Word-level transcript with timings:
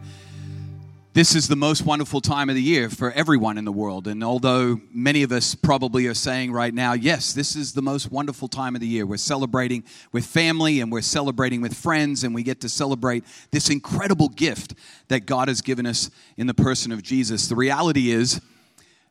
this 1.12 1.34
is 1.34 1.48
the 1.48 1.56
most 1.56 1.84
wonderful 1.84 2.20
time 2.20 2.48
of 2.48 2.54
the 2.54 2.62
year 2.62 2.88
for 2.88 3.10
everyone 3.12 3.58
in 3.58 3.64
the 3.64 3.72
world. 3.72 4.06
And 4.06 4.22
although 4.22 4.80
many 4.92 5.24
of 5.24 5.32
us 5.32 5.56
probably 5.56 6.06
are 6.06 6.14
saying 6.14 6.52
right 6.52 6.72
now, 6.72 6.92
yes, 6.92 7.32
this 7.32 7.56
is 7.56 7.72
the 7.72 7.82
most 7.82 8.12
wonderful 8.12 8.46
time 8.46 8.76
of 8.76 8.80
the 8.80 8.86
year, 8.86 9.04
we're 9.04 9.16
celebrating 9.16 9.82
with 10.12 10.24
family 10.24 10.80
and 10.80 10.92
we're 10.92 11.00
celebrating 11.00 11.60
with 11.60 11.74
friends, 11.74 12.22
and 12.22 12.32
we 12.32 12.44
get 12.44 12.60
to 12.60 12.68
celebrate 12.68 13.24
this 13.50 13.70
incredible 13.70 14.28
gift 14.28 14.74
that 15.08 15.26
God 15.26 15.48
has 15.48 15.62
given 15.62 15.84
us 15.84 16.10
in 16.36 16.46
the 16.46 16.54
person 16.54 16.92
of 16.92 17.02
Jesus. 17.02 17.48
The 17.48 17.56
reality 17.56 18.12
is, 18.12 18.40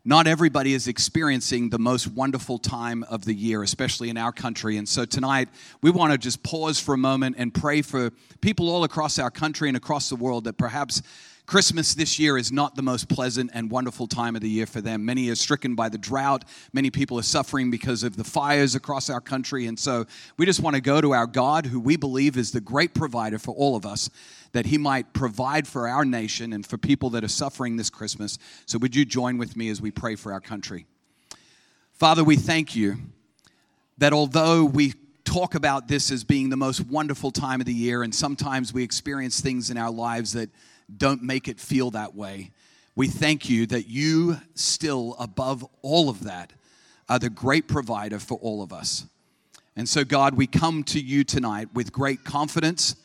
not 0.05 0.25
everybody 0.25 0.73
is 0.73 0.87
experiencing 0.87 1.69
the 1.69 1.79
most 1.79 2.07
wonderful 2.07 2.57
time 2.57 3.03
of 3.03 3.25
the 3.25 3.33
year, 3.33 3.61
especially 3.61 4.09
in 4.09 4.15
our 4.15 4.31
country. 4.31 4.77
And 4.77 4.87
so 4.87 5.03
tonight, 5.03 5.49
we 5.81 5.91
want 5.91 6.13
to 6.13 6.17
just 6.17 6.41
pause 6.43 6.79
for 6.79 6.93
a 6.93 6.97
moment 6.97 7.35
and 7.37 7.53
pray 7.53 7.81
for 7.81 8.11
people 8.39 8.69
all 8.69 8.85
across 8.85 9.19
our 9.19 9.29
country 9.29 9.67
and 9.67 9.75
across 9.75 10.07
the 10.07 10.15
world 10.15 10.45
that 10.45 10.57
perhaps 10.57 11.01
Christmas 11.49 11.95
this 11.95 12.19
year 12.19 12.37
is 12.37 12.51
not 12.51 12.75
the 12.75 12.83
most 12.83 13.09
pleasant 13.09 13.49
and 13.55 13.71
wonderful 13.71 14.05
time 14.05 14.35
of 14.35 14.41
the 14.43 14.47
year 14.47 14.67
for 14.67 14.81
them. 14.81 15.03
Many 15.03 15.29
are 15.29 15.35
stricken 15.35 15.73
by 15.73 15.89
the 15.89 15.97
drought. 15.97 16.45
Many 16.73 16.91
people 16.91 17.17
are 17.17 17.23
suffering 17.23 17.71
because 17.71 18.03
of 18.03 18.15
the 18.15 18.23
fires 18.23 18.75
across 18.75 19.09
our 19.09 19.19
country. 19.19 19.65
And 19.65 19.79
so 19.79 20.05
we 20.37 20.45
just 20.45 20.59
want 20.59 20.75
to 20.75 20.81
go 20.81 21.01
to 21.01 21.11
our 21.11 21.25
God, 21.25 21.65
who 21.65 21.79
we 21.79 21.97
believe 21.97 22.37
is 22.37 22.51
the 22.51 22.61
great 22.61 22.93
provider 22.93 23.39
for 23.39 23.55
all 23.55 23.75
of 23.75 23.83
us, 23.83 24.11
that 24.51 24.67
He 24.67 24.77
might 24.77 25.11
provide 25.11 25.67
for 25.67 25.87
our 25.87 26.05
nation 26.05 26.53
and 26.53 26.63
for 26.63 26.77
people 26.77 27.09
that 27.09 27.23
are 27.23 27.27
suffering 27.27 27.77
this 27.77 27.89
Christmas. 27.89 28.37
So 28.67 28.77
would 28.77 28.95
you 28.95 29.03
join 29.03 29.39
with 29.39 29.57
me 29.57 29.69
as 29.69 29.81
we 29.81 29.89
pray 29.89 30.13
for 30.15 30.31
our 30.31 30.41
country? 30.41 30.85
Father, 31.93 32.23
we 32.23 32.35
thank 32.35 32.75
you 32.75 32.97
that 33.97 34.13
although 34.13 34.65
we 34.65 34.93
talk 35.23 35.55
about 35.55 35.87
this 35.87 36.11
as 36.11 36.23
being 36.23 36.49
the 36.49 36.57
most 36.57 36.81
wonderful 36.81 37.31
time 37.31 37.59
of 37.59 37.65
the 37.65 37.73
year, 37.73 38.03
and 38.03 38.13
sometimes 38.13 38.71
we 38.71 38.83
experience 38.83 39.41
things 39.41 39.71
in 39.71 39.77
our 39.77 39.91
lives 39.91 40.33
that 40.33 40.51
don't 40.97 41.23
make 41.23 41.47
it 41.47 41.59
feel 41.59 41.91
that 41.91 42.15
way. 42.15 42.51
We 42.95 43.07
thank 43.07 43.49
you 43.49 43.65
that 43.67 43.87
you 43.87 44.39
still, 44.55 45.15
above 45.19 45.65
all 45.81 46.09
of 46.09 46.23
that, 46.25 46.51
are 47.07 47.19
the 47.19 47.29
great 47.29 47.67
provider 47.67 48.19
for 48.19 48.37
all 48.39 48.61
of 48.61 48.73
us. 48.73 49.05
And 49.75 49.87
so, 49.87 50.03
God, 50.03 50.35
we 50.35 50.47
come 50.47 50.83
to 50.85 50.99
you 50.99 51.23
tonight 51.23 51.69
with 51.73 51.93
great 51.93 52.23
confidence 52.23 52.95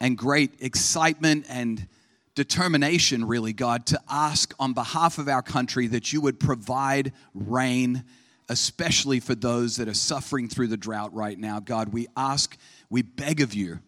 and 0.00 0.18
great 0.18 0.50
excitement 0.60 1.46
and 1.48 1.86
determination, 2.34 3.24
really, 3.24 3.52
God, 3.52 3.86
to 3.86 4.00
ask 4.10 4.54
on 4.58 4.72
behalf 4.72 5.18
of 5.18 5.28
our 5.28 5.42
country 5.42 5.86
that 5.88 6.12
you 6.12 6.20
would 6.20 6.38
provide 6.38 7.12
rain, 7.34 8.04
especially 8.48 9.20
for 9.20 9.34
those 9.34 9.76
that 9.76 9.88
are 9.88 9.94
suffering 9.94 10.48
through 10.48 10.68
the 10.68 10.76
drought 10.76 11.14
right 11.14 11.38
now. 11.38 11.60
God, 11.60 11.92
we 11.92 12.08
ask, 12.16 12.56
we 12.90 13.02
beg 13.02 13.40
of 13.40 13.54
you 13.54 13.80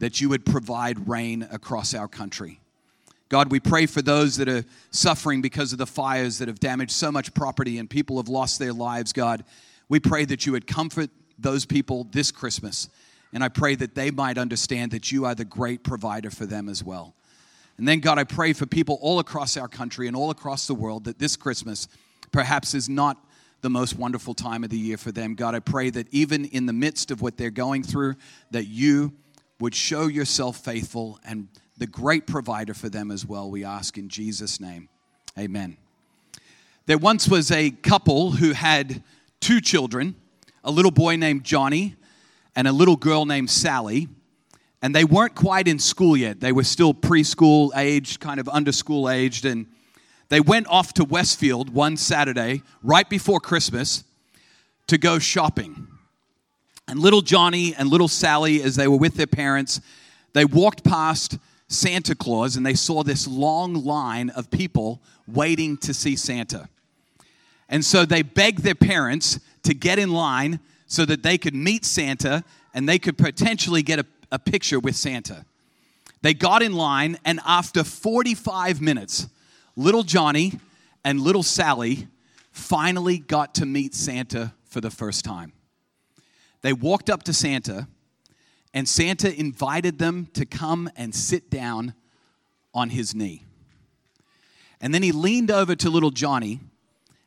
that 0.00 0.20
you 0.20 0.28
would 0.28 0.44
provide 0.44 1.08
rain 1.08 1.46
across 1.50 1.94
our 1.94 2.08
country. 2.08 2.60
God, 3.28 3.52
we 3.52 3.60
pray 3.60 3.86
for 3.86 4.02
those 4.02 4.36
that 4.38 4.48
are 4.48 4.64
suffering 4.90 5.40
because 5.40 5.72
of 5.72 5.78
the 5.78 5.86
fires 5.86 6.38
that 6.38 6.48
have 6.48 6.58
damaged 6.58 6.90
so 6.90 7.12
much 7.12 7.32
property 7.32 7.78
and 7.78 7.88
people 7.88 8.16
have 8.16 8.28
lost 8.28 8.58
their 8.58 8.72
lives. 8.72 9.12
God, 9.12 9.44
we 9.88 10.00
pray 10.00 10.24
that 10.24 10.46
you 10.46 10.52
would 10.52 10.66
comfort 10.66 11.10
those 11.38 11.64
people 11.64 12.08
this 12.10 12.32
Christmas. 12.32 12.88
And 13.32 13.44
I 13.44 13.48
pray 13.48 13.76
that 13.76 13.94
they 13.94 14.10
might 14.10 14.36
understand 14.36 14.90
that 14.90 15.12
you 15.12 15.26
are 15.26 15.34
the 15.36 15.44
great 15.44 15.84
provider 15.84 16.30
for 16.30 16.44
them 16.44 16.68
as 16.68 16.82
well. 16.82 17.14
And 17.78 17.86
then, 17.86 18.00
God, 18.00 18.18
I 18.18 18.24
pray 18.24 18.52
for 18.52 18.66
people 18.66 18.98
all 19.00 19.20
across 19.20 19.56
our 19.56 19.68
country 19.68 20.08
and 20.08 20.16
all 20.16 20.30
across 20.30 20.66
the 20.66 20.74
world 20.74 21.04
that 21.04 21.18
this 21.18 21.36
Christmas 21.36 21.88
perhaps 22.32 22.74
is 22.74 22.88
not 22.88 23.16
the 23.60 23.70
most 23.70 23.96
wonderful 23.96 24.34
time 24.34 24.64
of 24.64 24.70
the 24.70 24.78
year 24.78 24.96
for 24.96 25.12
them. 25.12 25.34
God, 25.34 25.54
I 25.54 25.60
pray 25.60 25.90
that 25.90 26.08
even 26.10 26.46
in 26.46 26.66
the 26.66 26.72
midst 26.72 27.10
of 27.10 27.22
what 27.22 27.36
they're 27.36 27.50
going 27.50 27.82
through, 27.82 28.16
that 28.50 28.66
you 28.66 29.12
would 29.60 29.74
show 29.74 30.08
yourself 30.08 30.56
faithful 30.56 31.20
and 31.24 31.48
the 31.78 31.86
great 31.86 32.26
provider 32.26 32.74
for 32.74 32.88
them 32.88 33.10
as 33.10 33.24
well, 33.24 33.50
we 33.50 33.64
ask 33.64 33.96
in 33.96 34.08
Jesus' 34.08 34.60
name. 34.60 34.88
Amen. 35.38 35.76
There 36.86 36.98
once 36.98 37.28
was 37.28 37.50
a 37.50 37.70
couple 37.70 38.32
who 38.32 38.52
had 38.52 39.02
two 39.40 39.60
children 39.60 40.16
a 40.62 40.70
little 40.70 40.90
boy 40.90 41.16
named 41.16 41.44
Johnny 41.44 41.96
and 42.54 42.68
a 42.68 42.72
little 42.72 42.96
girl 42.96 43.24
named 43.24 43.50
Sally. 43.50 44.08
And 44.82 44.94
they 44.94 45.04
weren't 45.04 45.34
quite 45.34 45.68
in 45.68 45.78
school 45.78 46.16
yet. 46.16 46.40
They 46.40 46.52
were 46.52 46.64
still 46.64 46.94
preschool 46.94 47.70
aged, 47.76 48.20
kind 48.20 48.40
of 48.40 48.48
under 48.48 48.72
school 48.72 49.08
aged. 49.08 49.44
And 49.44 49.66
they 50.28 50.40
went 50.40 50.66
off 50.68 50.94
to 50.94 51.04
Westfield 51.04 51.70
one 51.70 51.96
Saturday, 51.96 52.62
right 52.82 53.08
before 53.08 53.40
Christmas, 53.40 54.04
to 54.86 54.96
go 54.96 55.18
shopping. 55.18 55.86
And 56.90 56.98
little 56.98 57.22
Johnny 57.22 57.72
and 57.72 57.88
little 57.88 58.08
Sally, 58.08 58.60
as 58.64 58.74
they 58.74 58.88
were 58.88 58.96
with 58.96 59.14
their 59.14 59.28
parents, 59.28 59.80
they 60.32 60.44
walked 60.44 60.82
past 60.82 61.38
Santa 61.68 62.16
Claus 62.16 62.56
and 62.56 62.66
they 62.66 62.74
saw 62.74 63.04
this 63.04 63.28
long 63.28 63.74
line 63.84 64.28
of 64.30 64.50
people 64.50 65.00
waiting 65.28 65.76
to 65.78 65.94
see 65.94 66.16
Santa. 66.16 66.68
And 67.68 67.84
so 67.84 68.04
they 68.04 68.22
begged 68.22 68.64
their 68.64 68.74
parents 68.74 69.38
to 69.62 69.72
get 69.72 70.00
in 70.00 70.10
line 70.10 70.58
so 70.88 71.04
that 71.04 71.22
they 71.22 71.38
could 71.38 71.54
meet 71.54 71.84
Santa 71.84 72.42
and 72.74 72.88
they 72.88 72.98
could 72.98 73.16
potentially 73.16 73.84
get 73.84 74.00
a, 74.00 74.06
a 74.32 74.40
picture 74.40 74.80
with 74.80 74.96
Santa. 74.96 75.44
They 76.22 76.34
got 76.34 76.60
in 76.60 76.72
line, 76.72 77.18
and 77.24 77.38
after 77.46 77.84
45 77.84 78.80
minutes, 78.80 79.28
little 79.76 80.02
Johnny 80.02 80.58
and 81.04 81.20
little 81.20 81.44
Sally 81.44 82.08
finally 82.50 83.18
got 83.18 83.54
to 83.54 83.64
meet 83.64 83.94
Santa 83.94 84.52
for 84.64 84.80
the 84.80 84.90
first 84.90 85.24
time. 85.24 85.52
They 86.62 86.72
walked 86.72 87.08
up 87.08 87.22
to 87.24 87.32
Santa, 87.32 87.88
and 88.74 88.88
Santa 88.88 89.34
invited 89.34 89.98
them 89.98 90.26
to 90.34 90.44
come 90.44 90.90
and 90.96 91.14
sit 91.14 91.50
down 91.50 91.94
on 92.74 92.90
his 92.90 93.14
knee. 93.14 93.44
And 94.80 94.94
then 94.94 95.02
he 95.02 95.12
leaned 95.12 95.50
over 95.50 95.74
to 95.76 95.90
little 95.90 96.10
Johnny 96.10 96.60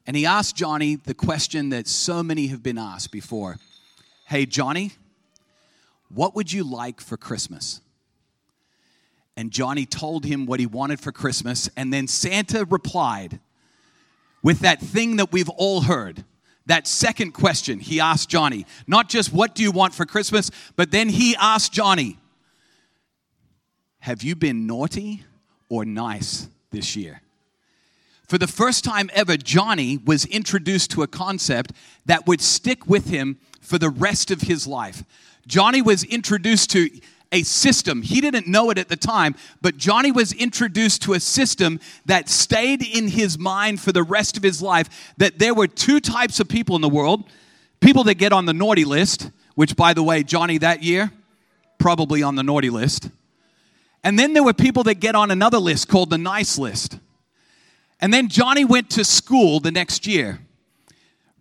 and 0.06 0.18
he 0.18 0.26
asked 0.26 0.56
Johnny 0.56 0.96
the 0.96 1.14
question 1.14 1.70
that 1.70 1.88
so 1.88 2.22
many 2.24 2.48
have 2.48 2.62
been 2.62 2.78
asked 2.78 3.12
before 3.12 3.58
Hey, 4.28 4.46
Johnny, 4.46 4.94
what 6.14 6.36
would 6.36 6.52
you 6.52 6.64
like 6.64 7.02
for 7.02 7.18
Christmas? 7.18 7.82
And 9.36 9.52
Johnny 9.52 9.86
told 9.86 10.26
him 10.26 10.46
what 10.46 10.60
he 10.60 10.66
wanted 10.66 11.00
for 11.00 11.12
Christmas. 11.12 11.70
And 11.76 11.92
then 11.92 12.08
Santa 12.08 12.66
replied 12.66 13.40
with 14.42 14.60
that 14.60 14.80
thing 14.80 15.18
that 15.18 15.32
we've 15.32 15.50
all 15.50 15.82
heard 15.82 16.24
that 16.66 16.88
second 16.88 17.31
question 17.31 17.79
he 17.79 18.00
asked 18.00 18.29
Johnny, 18.29 18.66
not 18.88 19.09
just 19.09 19.34
what 19.34 19.56
do 19.56 19.63
you 19.63 19.72
want 19.72 19.94
for 19.94 20.06
Christmas, 20.06 20.50
but 20.75 20.91
then 20.91 21.09
he 21.09 21.35
asked 21.35 21.74
Johnny, 21.74 22.18
Have 24.00 24.24
you 24.24 24.35
been 24.35 24.66
naughty 24.66 25.24
or 25.69 25.85
nice 25.85 26.47
this 26.72 26.96
year? 26.96 27.22
For 28.28 28.38
the 28.38 28.47
first 28.47 28.84
time 28.84 29.09
ever, 29.13 29.38
Johnny 29.38 29.97
was 29.97 30.25
introduced 30.25 30.91
to 30.91 31.03
a 31.03 31.07
concept 31.07 31.74
that 32.06 32.25
would 32.25 32.41
stick 32.41 32.88
with 32.88 33.09
him 33.09 33.38
for 33.62 33.78
the 33.78 33.90
rest 33.90 34.31
of 34.31 34.41
his 34.41 34.66
life. 34.66 35.03
Johnny 35.45 35.81
was 35.81 36.03
introduced 36.03 36.72
to 36.72 36.90
a 37.34 37.44
system. 37.44 38.02
He 38.02 38.22
didn't 38.22 38.48
know 38.48 38.70
it 38.70 38.78
at 38.78 38.88
the 38.88 38.96
time, 38.96 39.36
but 39.62 39.76
Johnny 39.76 40.12
was 40.12 40.32
introduced 40.32 41.02
to 41.02 41.14
a 41.14 41.20
system 41.20 41.80
that 42.06 42.30
stayed 42.30 42.82
in 42.82 43.10
his 43.10 43.38
mind 43.38 43.82
for 43.82 43.92
the 43.92 44.04
rest 44.04 44.38
of 44.38 44.44
his 44.44 44.62
life. 44.62 45.14
That 45.18 45.40
there 45.40 45.54
were 45.54 45.68
two 45.68 46.00
types 46.00 46.40
of 46.40 46.48
people 46.48 46.76
in 46.76 46.82
the 46.82 46.90
world 46.90 47.26
people 47.82 48.06
that 48.06 48.16
get 48.16 48.32
on 48.32 48.46
the 48.46 48.54
naughty 48.54 48.86
list, 48.86 49.30
which, 49.56 49.76
by 49.76 49.94
the 49.94 50.02
way, 50.02 50.24
Johnny 50.24 50.58
that 50.60 50.82
year, 50.84 51.12
probably 51.78 52.24
on 52.24 52.36
the 52.36 52.44
naughty 52.44 52.69
list. 52.69 53.10
And 54.06 54.18
then 54.18 54.31
there 54.31 54.44
were 54.44 54.54
people 54.54 54.84
that 54.84 54.96
get 54.96 55.16
on 55.16 55.31
another 55.31 55.60
list 55.60 55.90
called 55.90 56.10
the 56.10 56.18
nice 56.18 56.57
list. 56.57 56.98
And 58.00 58.13
then 58.13 58.30
Johnny 58.30 58.63
went 58.63 58.90
to 58.92 59.04
school 59.04 59.60
the 59.60 59.72
next 59.72 60.07
year. 60.07 60.40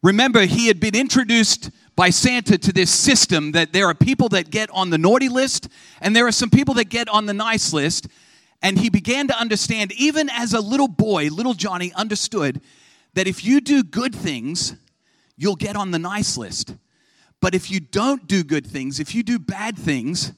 Remember, 0.03 0.41
he 0.47 0.67
had 0.67 0.81
been 0.81 0.97
introduced 0.97 1.71
by 1.95 2.11
Santa 2.11 2.57
to 2.59 2.73
this 2.73 2.91
system 2.91 3.53
that 3.53 3.73
there 3.73 3.87
are 3.87 3.95
people 3.95 4.29
that 4.31 4.51
get 4.51 4.71
on 4.71 4.91
the 4.91 4.99
naughty 4.99 5.29
list 5.29 5.69
and 6.01 6.17
there 6.17 6.27
are 6.27 6.33
some 6.33 6.51
people 6.51 6.75
that 6.75 6.89
get 6.89 7.09
on 7.09 7.27
the 7.27 7.35
nice 7.35 7.73
list. 7.73 8.09
And 8.63 8.79
he 8.79 8.89
began 8.89 9.27
to 9.29 9.39
understand, 9.39 9.93
even 9.93 10.31
as 10.31 10.53
a 10.55 10.61
little 10.61 10.89
boy, 10.89 11.29
little 11.29 11.55
Johnny 11.55 11.93
understood 11.95 12.61
that 13.15 13.27
if 13.27 13.45
you 13.45 13.61
do 13.61 13.83
good 13.83 14.15
things, 14.15 14.77
you'll 15.37 15.57
get 15.57 15.77
on 15.77 15.91
the 15.91 15.99
nice 15.99 16.37
list. 16.37 16.77
But 17.41 17.55
if 17.55 17.71
you 17.71 17.81
don't 17.81 18.29
do 18.29 18.45
good 18.45 18.67
things, 18.67 19.01
if 19.01 19.15
you 19.15 19.23
do 19.23 19.39
bad 19.39 19.77
things, 19.77 20.33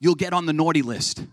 you'll 0.00 0.16
get 0.16 0.32
on 0.32 0.46
the 0.46 0.52
naughty 0.52 0.82
list. 0.82 1.24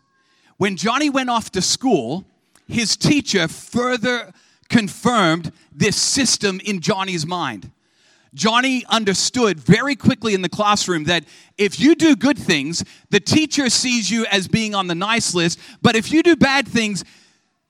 When 0.57 0.77
Johnny 0.77 1.09
went 1.09 1.29
off 1.29 1.51
to 1.51 1.61
school, 1.61 2.25
his 2.67 2.95
teacher 2.95 3.47
further 3.47 4.31
confirmed 4.69 5.51
this 5.73 5.95
system 5.95 6.61
in 6.63 6.79
Johnny's 6.79 7.25
mind. 7.25 7.71
Johnny 8.33 8.85
understood 8.89 9.59
very 9.59 9.95
quickly 9.95 10.33
in 10.33 10.41
the 10.41 10.49
classroom 10.49 11.05
that 11.05 11.25
if 11.57 11.79
you 11.79 11.95
do 11.95 12.15
good 12.15 12.37
things, 12.37 12.83
the 13.09 13.19
teacher 13.19 13.69
sees 13.69 14.11
you 14.11 14.25
as 14.27 14.47
being 14.47 14.75
on 14.75 14.87
the 14.87 14.95
nice 14.95 15.33
list, 15.33 15.59
but 15.81 15.95
if 15.95 16.11
you 16.11 16.21
do 16.21 16.35
bad 16.35 16.67
things, 16.67 17.03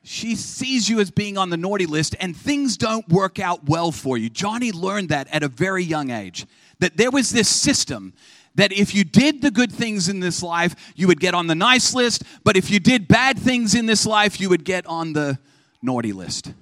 she 0.03 0.35
sees 0.35 0.89
you 0.89 0.99
as 0.99 1.11
being 1.11 1.37
on 1.37 1.49
the 1.49 1.57
naughty 1.57 1.85
list 1.85 2.15
and 2.19 2.35
things 2.35 2.77
don't 2.77 3.07
work 3.09 3.39
out 3.39 3.67
well 3.69 3.91
for 3.91 4.17
you. 4.17 4.29
Johnny 4.29 4.71
learned 4.71 5.09
that 5.09 5.27
at 5.31 5.43
a 5.43 5.47
very 5.47 5.83
young 5.83 6.09
age. 6.09 6.45
That 6.79 6.97
there 6.97 7.11
was 7.11 7.29
this 7.29 7.49
system 7.49 8.13
that 8.55 8.71
if 8.73 8.95
you 8.95 9.03
did 9.03 9.41
the 9.41 9.51
good 9.51 9.71
things 9.71 10.09
in 10.09 10.19
this 10.19 10.41
life, 10.41 10.75
you 10.95 11.07
would 11.07 11.19
get 11.19 11.33
on 11.33 11.47
the 11.47 11.55
nice 11.55 11.93
list, 11.93 12.23
but 12.43 12.57
if 12.57 12.69
you 12.71 12.79
did 12.79 13.07
bad 13.07 13.37
things 13.37 13.75
in 13.75 13.85
this 13.85 14.05
life, 14.05 14.39
you 14.39 14.49
would 14.49 14.65
get 14.65 14.85
on 14.87 15.13
the 15.13 15.37
naughty 15.81 16.11
list. 16.11 16.53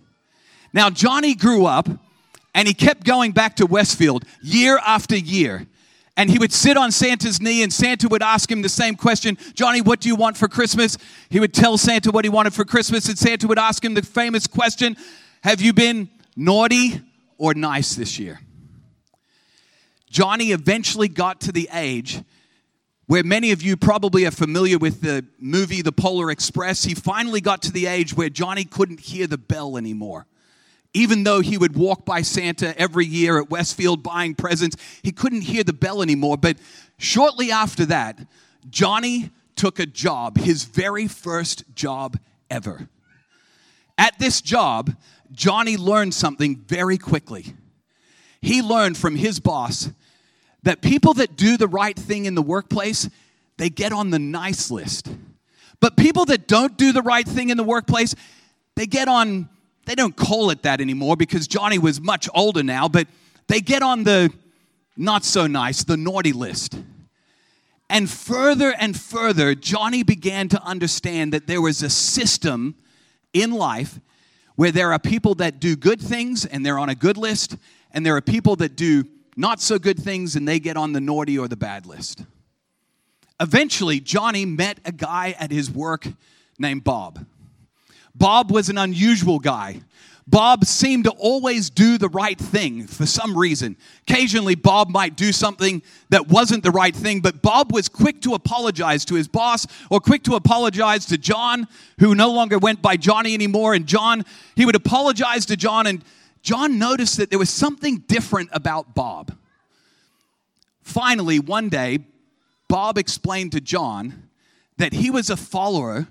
Now, 0.74 0.90
Johnny 0.90 1.34
grew 1.34 1.66
up 1.66 1.88
and 2.58 2.68
he 2.68 2.74
kept 2.74 3.04
going 3.04 3.34
back 3.34 3.56
to 3.58 3.68
Westfield 3.68 4.26
year 4.42 4.80
after 4.84 5.16
year. 5.16 5.68
And 6.18 6.28
he 6.28 6.40
would 6.40 6.52
sit 6.52 6.76
on 6.76 6.92
Santa's 6.92 7.40
knee, 7.40 7.62
and 7.62 7.72
Santa 7.72 8.08
would 8.08 8.24
ask 8.24 8.52
him 8.52 8.64
the 8.64 8.70
same 8.70 8.96
question 8.96 9.38
Johnny, 9.54 9.80
what 9.80 10.00
do 10.00 10.10
you 10.10 10.16
want 10.16 10.36
for 10.36 10.48
Christmas? 10.48 10.98
He 11.30 11.40
would 11.40 11.54
tell 11.54 11.78
Santa 11.78 12.10
what 12.10 12.26
he 12.26 12.30
wanted 12.30 12.56
for 12.56 12.66
Christmas, 12.66 13.08
and 13.08 13.18
Santa 13.18 13.46
would 13.46 13.60
ask 13.60 13.86
him 13.86 13.94
the 13.94 14.02
famous 14.02 14.48
question 14.48 14.98
Have 15.44 15.62
you 15.62 15.72
been 15.72 16.10
naughty 16.36 17.00
or 17.38 17.54
nice 17.54 17.94
this 17.94 18.18
year? 18.18 18.42
Johnny 20.10 20.52
eventually 20.52 21.08
got 21.08 21.40
to 21.42 21.52
the 21.52 21.70
age 21.72 22.24
where 23.06 23.24
many 23.24 23.52
of 23.52 23.62
you 23.62 23.78
probably 23.78 24.26
are 24.26 24.32
familiar 24.32 24.80
with 24.80 25.02
the 25.02 25.24
movie 25.38 25.84
The 25.84 25.92
Polar 25.92 26.32
Express. 26.32 26.86
He 26.86 26.96
finally 26.96 27.40
got 27.40 27.62
to 27.64 27.72
the 27.72 27.86
age 27.86 28.16
where 28.16 28.30
Johnny 28.30 28.66
couldn't 28.66 29.02
hear 29.02 29.28
the 29.28 29.38
bell 29.38 29.78
anymore 29.78 30.26
even 30.94 31.24
though 31.24 31.42
he 31.42 31.58
would 31.58 31.76
walk 31.76 32.06
by 32.06 32.22
Santa 32.22 32.78
every 32.80 33.06
year 33.06 33.38
at 33.40 33.50
Westfield 33.50 34.04
buying 34.04 34.36
presents, 34.36 34.76
he 35.04 35.12
couldn't 35.12 35.42
hear 35.42 35.64
the 35.64 35.74
bell 35.74 36.02
anymore. 36.02 36.38
But 36.38 36.58
shortly 36.98 37.52
after 37.52 37.86
that, 37.86 38.20
Johnny 38.70 39.32
took 39.56 39.80
a 39.80 39.86
job, 39.86 40.38
his 40.38 40.64
very 40.64 41.08
first 41.08 41.64
job 41.76 42.18
ever. 42.50 42.88
At 43.98 44.18
this 44.20 44.42
job, 44.42 44.96
Johnny 45.32 45.78
learned 45.78 46.14
something 46.14 46.58
very 46.68 46.98
quickly. 46.98 47.56
He 48.42 48.62
learned 48.62 48.98
from 48.98 49.16
his 49.16 49.40
boss 49.40 49.90
that 50.64 50.82
people 50.82 51.14
that 51.16 51.36
do 51.36 51.58
the 51.58 51.68
right 51.68 51.98
thing 51.98 52.26
in 52.26 52.36
the 52.36 52.42
workplace, 52.42 53.10
they 53.58 53.70
get 53.70 53.92
on 53.92 54.12
the 54.12 54.20
nice 54.20 54.70
list. 54.70 55.10
But 55.80 55.98
people 55.98 56.26
that 56.26 56.48
don't 56.48 56.78
do 56.78 56.92
the 56.92 57.02
right 57.02 57.28
thing 57.28 57.50
in 57.50 57.58
the 57.58 57.64
workplace, 57.64 58.16
they 58.76 58.86
get 58.86 59.08
on 59.08 59.50
they 59.88 59.96
don't 59.96 60.18
call 60.18 60.50
it 60.50 60.64
that 60.64 60.82
anymore 60.82 61.16
because 61.16 61.48
Johnny 61.48 61.80
was 61.80 62.02
much 62.02 62.28
older 62.36 62.62
now, 62.62 62.90
but 62.90 63.08
they 63.48 63.62
get 63.62 63.82
on 63.82 64.04
the 64.04 64.30
not 64.98 65.24
so 65.24 65.48
nice, 65.48 65.86
the 65.86 65.96
naughty 65.96 66.34
list. 66.34 66.78
And 67.90 68.10
further 68.10 68.76
and 68.78 69.00
further, 69.00 69.56
Johnny 69.56 70.04
began 70.04 70.50
to 70.50 70.62
understand 70.62 71.32
that 71.32 71.48
there 71.48 71.62
was 71.62 71.82
a 71.82 71.90
system 71.90 72.76
in 73.32 73.52
life 73.52 74.02
where 74.58 74.74
there 74.74 74.92
are 74.92 75.00
people 75.00 75.36
that 75.36 75.62
do 75.62 75.78
good 75.78 76.02
things 76.02 76.46
and 76.46 76.66
they're 76.66 76.80
on 76.80 76.90
a 76.90 76.96
good 76.96 77.16
list, 77.16 77.56
and 77.92 78.06
there 78.06 78.18
are 78.18 78.22
people 78.22 78.58
that 78.58 78.76
do 78.76 79.06
not 79.38 79.62
so 79.62 79.80
good 79.80 79.98
things 79.98 80.36
and 80.36 80.46
they 80.46 80.60
get 80.60 80.76
on 80.76 80.92
the 80.92 81.00
naughty 81.00 81.40
or 81.40 81.48
the 81.48 81.56
bad 81.56 81.86
list. 81.86 82.26
Eventually, 83.40 84.02
Johnny 84.02 84.44
met 84.46 84.80
a 84.84 84.92
guy 84.92 85.34
at 85.40 85.50
his 85.50 85.72
work 85.72 86.08
named 86.60 86.84
Bob. 86.84 87.26
Bob 88.18 88.52
was 88.52 88.70
an 88.70 88.78
unusual 88.78 89.40
guy. 89.40 89.82
Bob 90.30 90.66
seemed 90.66 91.06
to 91.06 91.12
always 91.12 91.70
do 91.70 91.98
the 91.98 92.10
right 92.10 92.38
thing 92.38 92.86
for 92.86 93.06
some 93.06 93.38
reason. 93.38 93.78
Occasionally, 94.02 94.56
Bob 94.56 94.90
might 94.90 95.16
do 95.16 95.32
something 95.32 95.82
that 96.10 96.28
wasn't 96.28 96.64
the 96.64 96.72
right 96.72 96.94
thing, 96.94 97.22
but 97.22 97.42
Bob 97.42 97.72
was 97.72 97.88
quick 97.88 98.22
to 98.24 98.34
apologize 98.34 99.06
to 99.06 99.16
his 99.16 99.30
boss 99.30 99.66
or 99.90 100.02
quick 100.02 100.24
to 100.24 100.36
apologize 100.36 101.06
to 101.06 101.18
John, 101.18 101.66
who 102.00 102.14
no 102.14 102.30
longer 102.34 102.58
went 102.58 102.82
by 102.82 102.98
Johnny 102.98 103.34
anymore. 103.34 103.74
And 103.74 103.88
John, 103.88 104.26
he 104.58 104.66
would 104.66 104.76
apologize 104.76 105.46
to 105.46 105.56
John, 105.56 105.88
and 105.88 106.04
John 106.42 106.78
noticed 106.78 107.18
that 107.18 107.30
there 107.30 107.40
was 107.40 107.50
something 107.50 108.00
different 108.08 108.50
about 108.52 108.94
Bob. 108.94 109.34
Finally, 110.82 111.40
one 111.40 111.70
day, 111.70 112.00
Bob 112.68 112.98
explained 112.98 113.54
to 113.54 113.62
John 113.62 114.30
that 114.76 114.92
he 114.92 115.10
was 115.10 115.30
a 115.30 115.38
follower 115.38 116.08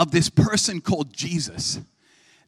of 0.00 0.10
this 0.12 0.30
person 0.30 0.80
called 0.80 1.12
Jesus 1.12 1.78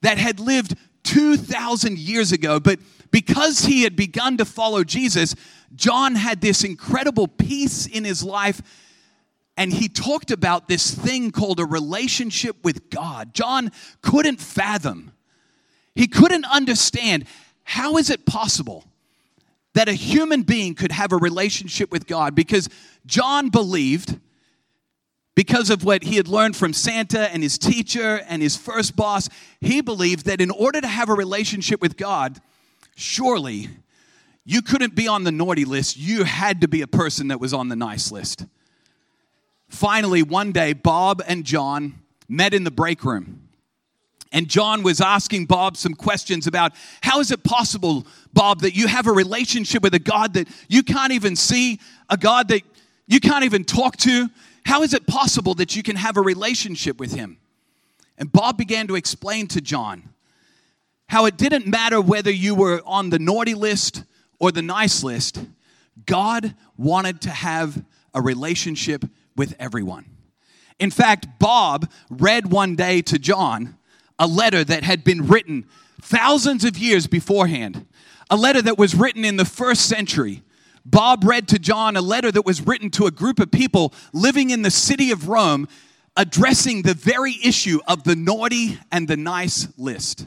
that 0.01 0.17
had 0.17 0.41
lived 0.41 0.75
2,000 1.05 1.99
years 1.99 2.33
ago. 2.33 2.59
But 2.59 2.81
because 3.11 3.67
he 3.67 3.83
had 3.83 3.95
begun 3.95 4.39
to 4.39 4.47
follow 4.47 4.85
Jesus, 4.85 5.35
John 5.75 6.15
had 6.15 6.41
this 6.41 6.65
incredible 6.65 7.29
peace 7.29 7.87
in 7.87 8.05
his 8.05 8.25
life. 8.25 8.63
And 9.59 9.71
he 9.71 9.91
talked 9.91 10.31
about 10.31 10.67
this 10.67 10.95
thing 10.95 11.31
called 11.31 11.61
a 11.61 11.67
relationship 11.67 12.57
with 12.65 12.89
God. 12.89 13.35
John 13.35 13.71
couldn't 14.01 14.41
fathom, 14.41 15.13
he 15.95 16.07
couldn't 16.07 16.47
understand 16.47 17.27
how 17.65 17.99
is 17.99 18.09
it 18.09 18.25
possible 18.25 18.85
that 19.75 19.91
a 19.91 19.93
human 19.93 20.43
being 20.43 20.75
could 20.75 20.91
have 20.91 21.13
a 21.13 21.17
relationship 21.19 21.93
with 21.93 22.07
God 22.07 22.35
because 22.35 22.71
John 23.05 23.51
believed 23.51 24.19
because 25.43 25.71
of 25.71 25.83
what 25.83 26.05
he 26.05 26.15
had 26.15 26.29
learned 26.29 26.55
from 26.55 26.73
Santa 26.73 27.29
and 27.33 27.43
his 27.43 27.59
teacher 27.59 28.21
and 28.29 28.41
his 28.41 28.57
first 28.57 28.95
boss, 28.95 29.29
he 29.61 29.81
believed 29.81 30.25
that 30.27 30.41
in 30.41 30.53
order 30.53 30.81
to 30.81 30.87
have 30.87 31.09
a 31.09 31.15
relationship 31.15 31.83
with 31.83 31.97
God, 31.97 32.41
surely 32.95 33.69
you 34.45 34.63
couldn't 34.63 34.95
be 34.95 35.09
on 35.09 35.25
the 35.25 35.33
naughty 35.33 35.65
list. 35.65 35.97
You 35.97 36.23
had 36.23 36.61
to 36.61 36.69
be 36.69 36.81
a 36.81 36.87
person 36.87 37.27
that 37.27 37.41
was 37.41 37.53
on 37.53 37.69
the 37.69 37.75
nice 37.75 38.13
list. 38.13 38.47
Finally, 39.69 40.23
one 40.23 40.53
day, 40.53 40.75
Bob 40.75 41.21
and 41.27 41.43
John 41.43 41.95
met 42.29 42.55
in 42.55 42.63
the 42.63 42.71
break 42.71 43.05
room. 43.05 43.49
And 44.31 44.47
John 44.47 44.85
was 44.85 45.01
asking 45.01 45.47
Bob 45.47 45.77
some 45.77 45.95
questions 45.95 46.47
about 46.47 46.71
how 47.01 47.19
is 47.19 47.33
it 47.33 47.43
possible, 47.43 48.07
Bob, 48.33 48.61
that 48.61 48.77
you 48.77 48.87
have 48.87 49.09
a 49.09 49.13
relationship 49.13 49.83
with 49.83 49.95
a 49.95 49.99
God 49.99 50.35
that 50.35 50.47
you 50.69 50.85
can't 50.85 51.13
even 51.13 51.35
see, 51.35 51.81
a 52.09 52.17
God 52.17 52.47
that 52.47 52.63
you 53.09 53.19
can't 53.19 53.45
even 53.45 53.65
talk 53.65 53.97
to? 53.97 54.31
How 54.65 54.83
is 54.83 54.95
it 54.95 55.07
possible 55.07 55.55
that 55.55 55.77
you 55.77 55.83
can 55.83 55.97
have 55.97 56.17
a 56.17 56.21
relationship 56.21 56.99
with 56.99 57.15
him? 57.15 57.39
And 58.19 58.31
Bob 58.31 58.57
began 58.57 58.87
to 58.89 58.95
explain 58.95 59.47
to 59.49 59.61
John 59.61 60.11
how 61.09 61.27
it 61.27 61.37
didn't 61.37 61.67
matter 61.67 62.01
whether 62.01 62.31
you 62.31 62.55
were 62.55 62.81
on 62.87 63.11
the 63.11 63.19
naughty 63.19 63.55
list 63.55 64.05
or 64.39 64.51
the 64.51 64.63
nice 64.63 65.05
list, 65.05 65.45
God 66.07 66.55
wanted 66.77 67.21
to 67.23 67.31
have 67.31 67.85
a 68.15 68.21
relationship 68.21 69.05
with 69.37 69.55
everyone. 69.59 70.07
In 70.79 70.91
fact, 70.91 71.27
Bob 71.39 71.91
read 72.11 72.51
one 72.51 72.77
day 72.77 73.03
to 73.03 73.19
John 73.19 73.77
a 74.19 74.27
letter 74.27 74.65
that 74.65 74.85
had 74.85 75.05
been 75.05 75.27
written 75.27 75.67
thousands 76.01 76.65
of 76.65 76.79
years 76.79 77.07
beforehand, 77.07 77.87
a 78.31 78.37
letter 78.37 78.63
that 78.63 78.79
was 78.79 78.95
written 78.95 79.25
in 79.25 79.37
the 79.37 79.45
first 79.45 79.87
century 79.87 80.43
Bob 80.85 81.25
read 81.25 81.49
to 81.49 81.59
John 81.59 81.97
a 81.97 82.01
letter 82.01 82.33
that 82.33 82.45
was 82.45 82.67
written 82.67 82.91
to 82.91 83.07
a 83.07 83.11
group 83.11 83.39
of 83.39 83.51
people 83.51 83.93
living 84.13 84.51
in 84.51 84.63
the 84.63 84.71
city 84.71 85.11
of 85.11 85.29
Rome 85.29 85.69
addressing 86.17 86.83
the 86.83 86.95
very 86.95 87.37
issue 87.43 87.79
of 87.87 88.05
the 88.05 88.17
naughty 88.17 88.79
and 88.91 89.09
the 89.09 89.17
nice 89.17 89.69
list. 89.79 90.27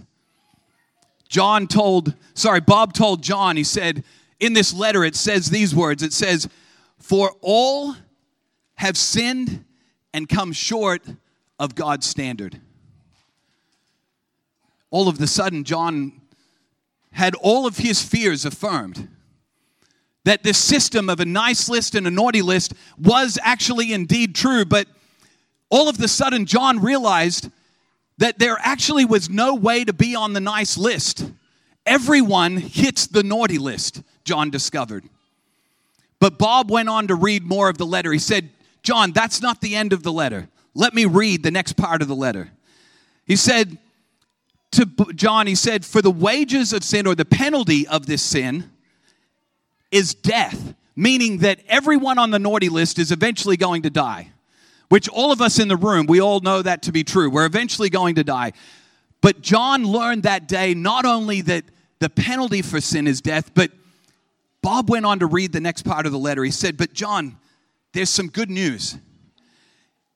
John 1.28 1.68
told, 1.68 2.16
sorry, 2.34 2.62
Bob 2.62 2.94
told 2.94 3.22
John, 3.22 3.58
he 3.58 3.64
said, 3.64 4.04
in 4.40 4.54
this 4.54 4.74
letter, 4.74 5.04
it 5.04 5.16
says 5.16 5.50
these 5.50 5.76
words 5.76 6.04
it 6.04 6.14
says, 6.14 6.48
For 6.98 7.32
all 7.42 7.96
have 8.76 8.98
sinned 8.98 9.66
and 10.14 10.28
come 10.30 10.54
short 10.54 11.04
of 11.60 11.76
God's 11.76 12.06
standard. 12.06 12.60
All 14.90 15.08
of 15.08 15.18
the 15.18 15.28
sudden, 15.28 15.64
John 15.64 16.22
had 17.12 17.36
all 17.36 17.66
of 17.66 17.78
his 17.78 18.02
fears 18.02 18.46
affirmed 18.46 19.10
that 20.26 20.44
this 20.44 20.58
system 20.58 21.10
of 21.10 21.20
a 21.20 21.26
nice 21.26 21.70
list 21.70 21.96
and 21.96 22.06
a 22.06 22.12
naughty 22.12 22.42
list 22.42 22.74
was 22.98 23.40
actually 23.42 23.94
indeed 23.94 24.36
true, 24.36 24.66
but 24.66 24.88
all 25.70 25.88
of 25.88 25.98
the 25.98 26.08
sudden, 26.08 26.46
John 26.46 26.80
realized 26.80 27.50
that 28.18 28.40
there 28.40 28.58
actually 28.60 29.06
was 29.06 29.30
no 29.30 29.56
way 29.56 29.84
to 29.84 29.94
be 29.94 30.16
on 30.16 30.34
the 30.34 30.42
nice 30.42 30.78
list. 30.78 31.32
Everyone 31.86 32.58
hits 32.58 33.08
the 33.08 33.24
naughty 33.24 33.60
list, 33.60 34.02
John 34.24 34.50
discovered. 34.50 35.06
But 36.20 36.40
Bob 36.40 36.72
went 36.72 36.90
on 36.90 37.08
to 37.08 37.16
read 37.16 37.44
more 37.44 37.70
of 37.70 37.78
the 37.78 37.86
letter. 37.86 38.12
He 38.12 38.20
said, 38.20 38.50
John, 38.84 39.12
that's 39.12 39.42
not 39.42 39.62
the 39.62 39.76
end 39.76 39.94
of 39.94 40.02
the 40.02 40.12
letter. 40.12 40.50
Let 40.74 40.94
me 40.94 41.06
read 41.06 41.44
the 41.44 41.52
next 41.52 41.74
part 41.74 42.02
of 42.02 42.08
the 42.08 42.16
letter. 42.16 42.50
He 43.26 43.36
said 43.36 43.78
to 44.72 44.86
John, 45.14 45.46
he 45.46 45.56
said, 45.56 45.86
For 45.86 46.02
the 46.02 46.12
wages 46.12 46.74
of 46.74 46.84
sin 46.84 47.06
or 47.06 47.16
the 47.16 47.26
penalty 47.26 47.88
of 47.88 48.08
this 48.08 48.22
sin 48.22 48.72
is 49.92 50.14
death, 50.14 50.74
meaning 50.96 51.40
that 51.40 51.60
everyone 51.68 52.18
on 52.18 52.32
the 52.32 52.40
naughty 52.40 52.70
list 52.70 53.00
is 53.00 53.12
eventually 53.12 53.58
going 53.58 53.82
to 53.84 53.90
die, 53.90 54.32
which 54.90 55.08
all 55.10 55.32
of 55.32 55.42
us 55.42 55.60
in 55.60 55.68
the 55.68 55.78
room, 55.78 56.06
we 56.06 56.22
all 56.22 56.40
know 56.40 56.62
that 56.62 56.84
to 56.84 56.92
be 56.92 57.04
true. 57.04 57.30
We're 57.30 57.46
eventually 57.46 57.90
going 57.90 58.16
to 58.16 58.24
die. 58.24 58.54
But 59.22 59.42
John 59.42 59.86
learned 59.86 60.24
that 60.24 60.48
day 60.48 60.74
not 60.74 61.06
only 61.06 61.42
that 61.42 61.66
the 62.00 62.10
penalty 62.10 62.62
for 62.62 62.82
sin 62.82 63.08
is 63.08 63.22
death, 63.22 63.54
but 63.54 63.72
Bob 64.62 64.90
went 64.90 65.06
on 65.06 65.20
to 65.20 65.26
read 65.26 65.52
the 65.52 65.60
next 65.60 65.84
part 65.84 66.06
of 66.06 66.12
the 66.12 66.20
letter. 66.20 66.44
He 66.44 66.52
said, 66.52 66.78
But 66.78 66.94
John, 66.94 67.38
there's 67.94 68.10
some 68.10 68.30
good 68.30 68.50
news. 68.50 68.98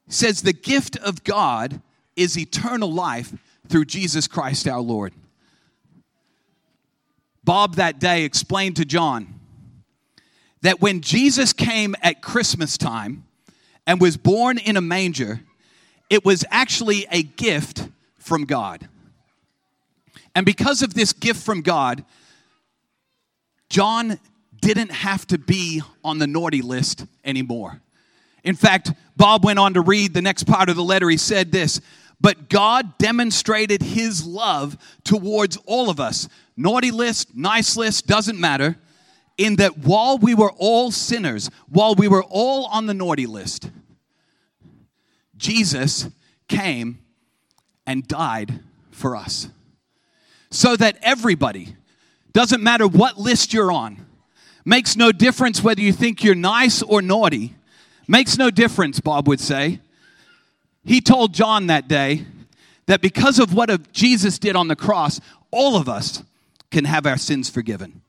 He 0.06 0.12
says, 0.12 0.42
The 0.42 0.54
gift 0.54 0.98
of 0.98 1.24
God 1.24 1.82
is 2.16 2.38
eternal 2.38 2.92
life 2.92 3.34
through 3.68 3.86
Jesus 3.86 4.28
Christ 4.28 4.68
our 4.68 4.82
Lord. 4.82 5.14
Bob 7.44 7.76
that 7.76 8.00
day 8.00 8.24
explained 8.24 8.76
to 8.76 8.86
John 8.86 9.39
that 10.62 10.82
when 10.82 11.02
Jesus 11.02 11.54
came 11.54 11.96
at 12.02 12.22
Christmas 12.22 12.78
time 12.78 13.26
and 13.88 14.02
was 14.02 14.18
born 14.18 14.58
in 14.58 14.78
a 14.78 14.82
manger, 14.82 15.42
it 16.10 16.26
was 16.26 16.44
actually 16.50 17.08
a 17.12 17.24
gift 17.24 17.88
from 18.18 18.46
God. 18.46 18.88
And 20.36 20.46
because 20.46 20.82
of 20.82 20.94
this 20.94 21.14
gift 21.14 21.42
from 21.44 21.62
God, 21.62 22.04
John 23.70 24.20
didn't 24.62 24.92
have 24.92 25.26
to 25.28 25.38
be 25.38 25.82
on 26.04 26.20
the 26.20 26.28
naughty 26.28 26.62
list 26.62 27.06
anymore. 27.24 27.82
In 28.44 28.56
fact, 28.56 28.92
Bob 29.16 29.44
went 29.44 29.60
on 29.60 29.74
to 29.74 29.82
read 29.82 30.14
the 30.14 30.22
next 30.22 30.46
part 30.46 30.70
of 30.70 30.76
the 30.76 30.84
letter. 30.84 31.10
He 31.10 31.18
said 31.18 31.52
this 31.52 31.82
But 32.20 32.50
God 32.50 32.98
demonstrated 32.98 33.82
his 33.82 34.26
love 34.26 34.78
towards 35.04 35.58
all 35.66 35.90
of 35.90 36.00
us. 36.00 36.28
Naughty 36.58 36.92
list, 36.92 37.36
nice 37.36 37.78
list, 37.78 38.08
doesn't 38.08 38.40
matter. 38.40 38.78
In 39.40 39.56
that 39.56 39.78
while 39.78 40.18
we 40.18 40.36
were 40.36 40.52
all 40.58 40.92
sinners, 40.92 41.50
while 41.70 41.96
we 41.96 42.10
were 42.10 42.24
all 42.24 42.66
on 42.66 42.88
the 42.88 42.94
naughty 42.94 43.26
list, 43.26 43.72
Jesus 45.38 46.10
came 46.50 47.00
and 47.88 48.06
died 48.06 48.60
for 48.92 49.16
us. 49.16 49.48
So 50.52 50.76
that 50.76 50.98
everybody, 51.02 51.78
doesn't 52.34 52.62
matter 52.62 52.86
what 52.86 53.18
list 53.18 53.54
you're 53.54 53.72
on, 53.72 54.06
makes 54.66 54.98
no 54.98 55.14
difference 55.14 55.64
whether 55.64 55.80
you 55.80 55.94
think 55.94 56.22
you're 56.22 56.36
nice 56.36 56.82
or 56.84 57.02
naughty, 57.02 57.56
makes 58.10 58.38
no 58.38 58.52
difference, 58.52 59.00
Bob 59.00 59.26
would 59.30 59.40
say. 59.40 59.80
He 60.84 61.00
told 61.00 61.34
John 61.34 61.68
that 61.68 61.88
day 61.88 62.26
that 62.88 63.02
because 63.02 63.40
of 63.40 63.54
what 63.54 63.94
Jesus 63.94 64.38
did 64.38 64.58
on 64.58 64.68
the 64.68 64.76
cross, 64.76 65.22
all 65.50 65.78
of 65.78 65.88
us 65.88 66.24
can 66.72 66.84
have 66.84 67.06
our 67.06 67.18
sins 67.18 67.50
forgiven. 67.50 68.02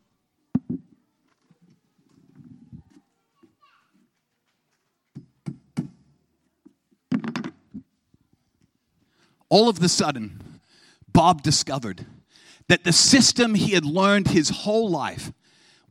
All 9.51 9.69
of 9.69 9.81
the 9.81 9.89
sudden, 9.89 10.61
Bob 11.13 11.43
discovered 11.43 12.07
that 12.69 12.85
the 12.85 12.93
system 12.93 13.55
he 13.55 13.73
had 13.73 13.85
learned 13.85 14.29
his 14.29 14.49
whole 14.49 14.89
life 14.89 15.33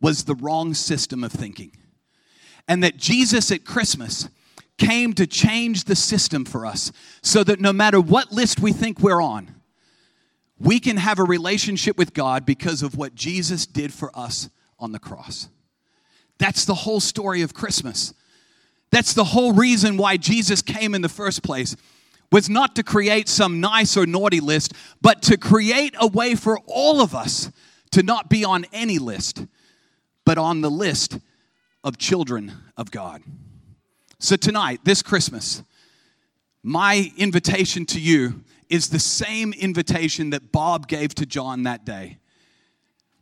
was 0.02 0.24
the 0.24 0.36
wrong 0.36 0.74
system 0.74 1.24
of 1.24 1.32
thinking. 1.32 1.72
And 2.68 2.84
that 2.84 2.98
Jesus 2.98 3.52
at 3.52 3.66
Christmas 3.66 4.30
came 4.78 5.14
to 5.14 5.28
change 5.28 5.84
the 5.84 5.96
system 5.96 6.46
for 6.46 6.66
us 6.66 6.92
so 7.22 7.44
that 7.44 7.60
no 7.60 7.74
matter 7.74 8.00
what 8.00 8.32
list 8.32 8.62
we 8.62 8.72
think 8.72 9.00
we're 9.00 9.22
on, 9.22 9.54
we 10.58 10.80
can 10.80 10.98
have 10.98 11.20
a 11.20 11.24
relationship 11.24 11.98
with 11.98 12.14
God 12.14 12.46
because 12.46 12.82
of 12.82 12.96
what 12.96 13.16
Jesus 13.16 13.66
did 13.66 13.94
for 13.94 14.18
us 14.18 14.50
on 14.80 14.94
the 14.94 15.00
cross. 15.00 15.50
That's 16.38 16.64
the 16.64 16.76
whole 16.76 17.02
story 17.02 17.42
of 17.42 17.54
Christmas. 17.54 18.14
That's 18.92 19.14
the 19.14 19.26
whole 19.26 19.54
reason 19.54 19.98
why 19.98 20.18
Jesus 20.18 20.62
came 20.62 20.96
in 20.96 21.02
the 21.02 21.10
first 21.10 21.44
place 21.44 21.76
was 22.32 22.50
not 22.50 22.76
to 22.76 22.84
create 22.84 23.28
some 23.28 23.60
nice 23.60 23.98
or 23.98 24.06
naughty 24.06 24.40
list, 24.40 24.74
but 25.02 25.22
to 25.24 25.38
create 25.38 25.96
a 26.00 26.08
way 26.08 26.36
for 26.36 26.60
all 26.68 27.02
of 27.02 27.16
us 27.16 27.52
to 27.92 28.04
not 28.04 28.30
be 28.30 28.46
on 28.46 28.66
any 28.72 29.00
list, 29.00 29.46
but 30.26 30.38
on 30.38 30.62
the 30.62 30.70
list 30.70 31.18
of 31.84 31.98
children 31.98 32.52
of 32.78 32.92
God. 32.92 33.24
So, 34.20 34.36
tonight, 34.36 34.82
this 34.84 35.02
Christmas, 35.02 35.64
my 36.62 37.12
invitation 37.18 37.86
to 37.88 38.00
you 38.00 38.44
is 38.70 38.90
the 38.90 39.00
same 39.00 39.54
invitation 39.54 40.30
that 40.30 40.52
Bob 40.52 40.88
gave 40.88 41.16
to 41.16 41.26
John 41.26 41.64
that 41.64 41.86
day. 41.86 42.18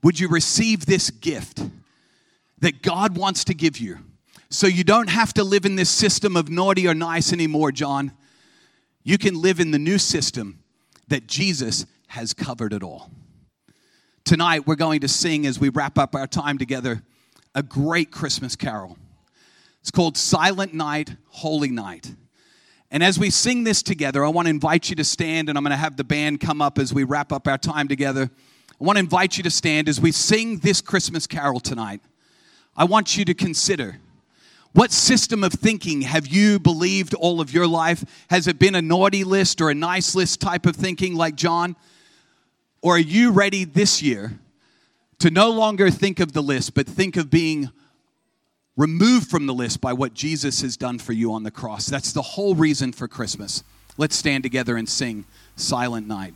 Would 0.04 0.20
you 0.20 0.28
receive 0.28 0.86
this 0.86 1.10
gift 1.10 1.64
that 2.60 2.82
God 2.82 3.16
wants 3.16 3.44
to 3.46 3.54
give 3.54 3.78
you 3.78 4.00
so 4.50 4.68
you 4.68 4.84
don't 4.84 5.10
have 5.10 5.34
to 5.36 5.44
live 5.44 5.66
in 5.66 5.76
this 5.76 5.90
system 5.90 6.36
of 6.36 6.50
naughty 6.50 6.88
or 6.88 6.94
nice 6.94 7.32
anymore, 7.32 7.72
John? 7.72 8.12
You 9.08 9.18
can 9.18 9.42
live 9.42 9.62
in 9.62 9.72
the 9.72 9.80
new 9.80 10.00
system 10.00 10.60
that 11.08 11.28
Jesus 11.28 11.86
has 12.08 12.34
covered 12.34 12.74
it 12.74 12.84
all. 12.84 13.10
Tonight, 14.26 14.68
we're 14.68 14.76
going 14.76 15.00
to 15.00 15.08
sing 15.08 15.46
as 15.46 15.58
we 15.58 15.70
wrap 15.70 15.98
up 15.98 16.14
our 16.14 16.28
time 16.28 16.58
together 16.58 17.04
a 17.56 17.64
great 17.64 18.12
Christmas 18.12 18.58
carol. 18.58 18.98
It's 19.80 19.92
called 19.92 20.18
Silent 20.18 20.74
Night, 20.74 21.16
Holy 21.28 21.70
Night. 21.70 22.16
And 22.92 23.02
as 23.02 23.18
we 23.18 23.30
sing 23.30 23.64
this 23.64 23.82
together, 23.82 24.26
I 24.26 24.28
want 24.28 24.48
to 24.48 24.50
invite 24.50 24.90
you 24.90 24.98
to 24.98 25.06
stand, 25.06 25.48
and 25.48 25.58
I'm 25.58 25.64
going 25.64 25.72
to 25.72 25.78
have 25.78 25.96
the 25.96 26.04
band 26.04 26.42
come 26.42 26.62
up 26.62 26.78
as 26.78 26.94
we 26.94 27.06
wrap 27.06 27.32
up 27.32 27.48
our 27.48 27.58
time 27.58 27.88
together. 27.88 28.30
I 28.70 28.84
want 28.84 28.98
to 28.98 29.02
invite 29.02 29.38
you 29.38 29.44
to 29.44 29.50
stand 29.50 29.88
as 29.88 30.02
we 30.02 30.12
sing 30.12 30.58
this 30.58 30.82
Christmas 30.82 31.28
carol 31.28 31.62
tonight. 31.62 32.02
I 32.76 32.84
want 32.84 33.16
you 33.16 33.24
to 33.24 33.34
consider 33.34 34.02
what 34.78 34.92
system 34.92 35.44
of 35.44 35.54
thinking 35.54 36.02
have 36.02 36.28
you 36.28 36.60
believed 36.60 37.16
all 37.16 37.42
of 37.42 37.52
your 37.52 37.66
life? 37.66 38.06
Has 38.30 38.46
it 38.46 38.60
been 38.60 38.76
a 38.76 38.82
naughty 38.82 39.24
list 39.24 39.60
or 39.60 39.72
a 39.72 39.74
nice 39.74 40.14
list 40.14 40.40
type 40.40 40.68
of 40.68 40.76
thinking 40.76 41.16
like 41.16 41.34
John? 41.34 41.76
Or 42.84 42.98
are 42.98 43.00
you 43.00 43.32
ready 43.32 43.64
this 43.64 44.04
year 44.04 44.38
to 45.18 45.32
no 45.32 45.50
longer 45.50 45.90
think 45.90 46.20
of 46.20 46.34
the 46.34 46.44
list, 46.44 46.76
but 46.76 46.86
think 46.86 47.18
of 47.18 47.32
being 47.32 47.72
removed 48.76 49.32
from 49.32 49.48
the 49.48 49.54
list 49.54 49.82
by 49.82 49.94
what 49.94 50.14
Jesus 50.14 50.62
has 50.62 50.78
done 50.78 51.00
for 51.00 51.14
you 51.14 51.34
on 51.34 51.42
the 51.42 51.50
cross? 51.50 51.88
That's 51.88 52.14
the 52.14 52.22
whole 52.22 52.54
reason 52.54 52.92
for 52.92 53.08
Christmas. 53.08 53.64
Let's 53.98 54.16
stand 54.16 54.44
together 54.44 54.78
and 54.78 54.88
sing 54.88 55.26
Silent 55.56 56.08
Night. 56.08 56.36